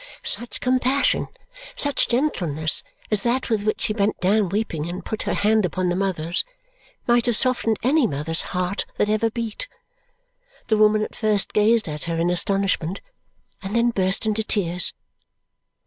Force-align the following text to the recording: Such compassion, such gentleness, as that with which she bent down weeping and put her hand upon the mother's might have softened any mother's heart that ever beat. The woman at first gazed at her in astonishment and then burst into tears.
Such 0.23 0.61
compassion, 0.61 1.27
such 1.75 2.07
gentleness, 2.07 2.81
as 3.11 3.21
that 3.21 3.51
with 3.51 3.63
which 3.65 3.81
she 3.81 3.93
bent 3.93 4.19
down 4.19 4.49
weeping 4.49 4.89
and 4.89 5.05
put 5.05 5.21
her 5.29 5.35
hand 5.35 5.63
upon 5.63 5.89
the 5.89 5.95
mother's 5.95 6.43
might 7.05 7.27
have 7.27 7.35
softened 7.35 7.77
any 7.83 8.07
mother's 8.07 8.41
heart 8.49 8.87
that 8.97 9.09
ever 9.09 9.29
beat. 9.29 9.67
The 10.69 10.77
woman 10.77 11.03
at 11.03 11.15
first 11.15 11.53
gazed 11.53 11.87
at 11.87 12.05
her 12.05 12.17
in 12.17 12.31
astonishment 12.31 12.99
and 13.61 13.75
then 13.75 13.91
burst 13.91 14.25
into 14.25 14.43
tears. 14.43 14.91